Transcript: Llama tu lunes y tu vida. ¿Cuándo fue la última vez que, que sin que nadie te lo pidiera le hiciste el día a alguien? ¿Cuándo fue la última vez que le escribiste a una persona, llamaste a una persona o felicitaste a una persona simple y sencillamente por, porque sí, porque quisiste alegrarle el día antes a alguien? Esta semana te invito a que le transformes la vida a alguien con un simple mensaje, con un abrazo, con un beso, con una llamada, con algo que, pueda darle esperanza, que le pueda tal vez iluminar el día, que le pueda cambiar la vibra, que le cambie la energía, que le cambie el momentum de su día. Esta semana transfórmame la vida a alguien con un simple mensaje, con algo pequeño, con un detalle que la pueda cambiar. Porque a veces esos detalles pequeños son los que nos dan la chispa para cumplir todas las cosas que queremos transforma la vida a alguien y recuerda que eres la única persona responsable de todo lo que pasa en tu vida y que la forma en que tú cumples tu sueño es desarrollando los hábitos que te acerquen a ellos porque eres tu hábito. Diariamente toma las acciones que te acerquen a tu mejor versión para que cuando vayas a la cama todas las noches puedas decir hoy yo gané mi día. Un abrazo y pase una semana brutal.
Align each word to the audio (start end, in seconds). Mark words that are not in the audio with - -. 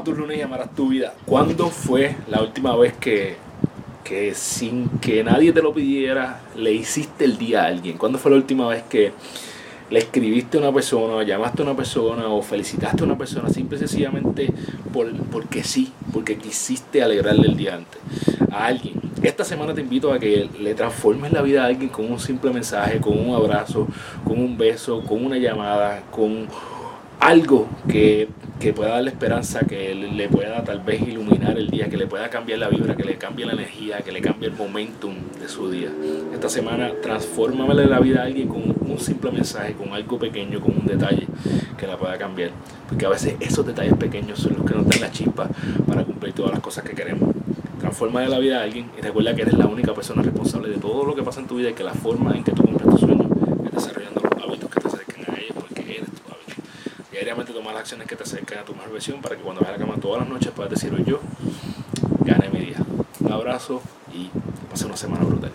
Llama 0.00 0.04
tu 0.04 0.14
lunes 0.14 0.38
y 0.38 0.74
tu 0.74 0.88
vida. 0.88 1.12
¿Cuándo 1.26 1.68
fue 1.68 2.16
la 2.30 2.40
última 2.40 2.74
vez 2.74 2.94
que, 2.94 3.36
que 4.02 4.34
sin 4.34 4.88
que 4.98 5.22
nadie 5.22 5.52
te 5.52 5.60
lo 5.60 5.74
pidiera 5.74 6.40
le 6.56 6.72
hiciste 6.72 7.26
el 7.26 7.36
día 7.36 7.64
a 7.64 7.66
alguien? 7.66 7.98
¿Cuándo 7.98 8.18
fue 8.18 8.30
la 8.30 8.38
última 8.38 8.66
vez 8.66 8.82
que 8.84 9.12
le 9.90 9.98
escribiste 9.98 10.56
a 10.56 10.60
una 10.60 10.72
persona, 10.72 11.22
llamaste 11.22 11.60
a 11.60 11.64
una 11.66 11.76
persona 11.76 12.28
o 12.28 12.40
felicitaste 12.40 13.02
a 13.02 13.04
una 13.04 13.18
persona 13.18 13.50
simple 13.50 13.76
y 13.76 13.80
sencillamente 13.80 14.50
por, 14.90 15.12
porque 15.26 15.62
sí, 15.64 15.92
porque 16.14 16.38
quisiste 16.38 17.02
alegrarle 17.02 17.48
el 17.48 17.56
día 17.58 17.74
antes 17.74 18.00
a 18.50 18.66
alguien? 18.66 18.94
Esta 19.22 19.44
semana 19.44 19.74
te 19.74 19.82
invito 19.82 20.14
a 20.14 20.18
que 20.18 20.48
le 20.60 20.74
transformes 20.74 21.30
la 21.30 21.42
vida 21.42 21.64
a 21.64 21.66
alguien 21.66 21.90
con 21.90 22.10
un 22.10 22.18
simple 22.18 22.50
mensaje, 22.52 23.00
con 23.00 23.18
un 23.18 23.34
abrazo, 23.34 23.86
con 24.24 24.40
un 24.40 24.56
beso, 24.56 25.02
con 25.02 25.26
una 25.26 25.36
llamada, 25.36 26.04
con 26.10 26.48
algo 27.20 27.68
que, 27.88 28.28
pueda 28.74 28.90
darle 28.90 29.10
esperanza, 29.10 29.60
que 29.60 29.94
le 29.94 30.28
pueda 30.28 30.62
tal 30.64 30.80
vez 30.80 31.00
iluminar 31.02 31.56
el 31.56 31.70
día, 31.70 31.88
que 31.88 31.96
le 31.96 32.06
pueda 32.06 32.28
cambiar 32.28 32.58
la 32.58 32.68
vibra, 32.68 32.94
que 32.96 33.04
le 33.04 33.16
cambie 33.16 33.46
la 33.46 33.52
energía, 33.52 33.98
que 33.98 34.12
le 34.12 34.20
cambie 34.20 34.48
el 34.48 34.54
momentum 34.54 35.14
de 35.40 35.48
su 35.48 35.70
día. 35.70 35.90
Esta 36.32 36.48
semana 36.48 36.92
transfórmame 37.02 37.74
la 37.74 38.00
vida 38.00 38.20
a 38.20 38.24
alguien 38.24 38.48
con 38.48 38.62
un 38.62 38.98
simple 38.98 39.30
mensaje, 39.32 39.74
con 39.74 39.92
algo 39.92 40.18
pequeño, 40.18 40.60
con 40.60 40.76
un 40.78 40.86
detalle 40.86 41.26
que 41.78 41.86
la 41.86 41.96
pueda 41.96 42.18
cambiar. 42.18 42.50
Porque 42.88 43.06
a 43.06 43.08
veces 43.08 43.36
esos 43.40 43.66
detalles 43.66 43.94
pequeños 43.94 44.38
son 44.38 44.56
los 44.58 44.66
que 44.66 44.74
nos 44.74 44.86
dan 44.88 45.00
la 45.00 45.10
chispa 45.10 45.48
para 45.86 46.04
cumplir 46.04 46.34
todas 46.34 46.52
las 46.52 46.60
cosas 46.60 46.84
que 46.84 46.94
queremos 46.94 47.34
transforma 47.80 48.22
la 48.28 48.38
vida 48.38 48.60
a 48.60 48.62
alguien 48.62 48.90
y 48.96 49.00
recuerda 49.00 49.34
que 49.34 49.42
eres 49.42 49.54
la 49.54 49.66
única 49.66 49.92
persona 49.94 50.22
responsable 50.22 50.68
de 50.68 50.76
todo 50.76 51.04
lo 51.04 51.14
que 51.14 51.22
pasa 51.22 51.40
en 51.40 51.46
tu 51.46 51.56
vida 51.56 51.70
y 51.70 51.72
que 51.72 51.82
la 51.82 51.94
forma 51.94 52.36
en 52.36 52.44
que 52.44 52.52
tú 52.52 52.62
cumples 52.62 52.88
tu 52.90 52.98
sueño 52.98 53.28
es 53.64 53.72
desarrollando 53.72 54.20
los 54.20 54.44
hábitos 54.44 54.70
que 54.70 54.80
te 54.80 54.86
acerquen 54.86 55.24
a 55.26 55.38
ellos 55.40 55.56
porque 55.58 55.80
eres 55.80 56.10
tu 56.10 56.30
hábito. 56.30 56.62
Diariamente 57.20 57.52
toma 57.52 57.70
las 57.72 57.82
acciones 57.82 58.08
que 58.08 58.16
te 58.16 58.22
acerquen 58.22 58.60
a 58.60 58.64
tu 58.64 58.72
mejor 58.72 58.92
versión 58.92 59.20
para 59.20 59.36
que 59.36 59.42
cuando 59.42 59.60
vayas 59.60 59.76
a 59.76 59.78
la 59.78 59.84
cama 59.84 60.00
todas 60.00 60.20
las 60.20 60.28
noches 60.30 60.52
puedas 60.52 60.70
decir 60.70 60.90
hoy 60.94 61.04
yo 61.04 61.20
gané 62.24 62.48
mi 62.48 62.60
día. 62.60 62.78
Un 63.20 63.30
abrazo 63.30 63.82
y 64.10 64.30
pase 64.70 64.86
una 64.86 64.96
semana 64.96 65.26
brutal. 65.26 65.52